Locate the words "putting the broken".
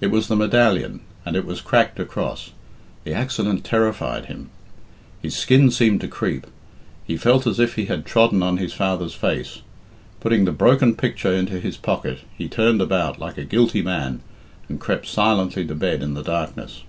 10.18-10.96